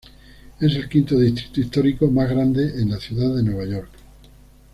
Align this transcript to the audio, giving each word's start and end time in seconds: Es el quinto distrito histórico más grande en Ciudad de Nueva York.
Es 0.59 0.73
el 0.73 0.89
quinto 0.89 1.19
distrito 1.19 1.61
histórico 1.61 2.07
más 2.09 2.27
grande 2.27 2.63
en 2.81 2.99
Ciudad 2.99 3.35
de 3.35 3.43
Nueva 3.43 3.65
York. 3.65 3.89